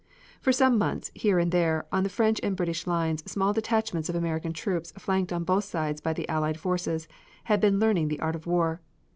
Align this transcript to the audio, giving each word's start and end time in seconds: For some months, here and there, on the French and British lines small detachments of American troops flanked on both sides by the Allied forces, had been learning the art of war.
For 0.41 0.51
some 0.51 0.79
months, 0.79 1.11
here 1.13 1.37
and 1.37 1.51
there, 1.51 1.85
on 1.91 2.01
the 2.01 2.09
French 2.09 2.39
and 2.41 2.55
British 2.57 2.87
lines 2.87 3.21
small 3.31 3.53
detachments 3.53 4.09
of 4.09 4.15
American 4.15 4.51
troops 4.51 4.91
flanked 4.97 5.31
on 5.31 5.43
both 5.43 5.65
sides 5.65 6.01
by 6.01 6.13
the 6.13 6.27
Allied 6.27 6.59
forces, 6.59 7.07
had 7.43 7.61
been 7.61 7.77
learning 7.77 8.07
the 8.07 8.19
art 8.19 8.35
of 8.35 8.47
war. 8.47 8.81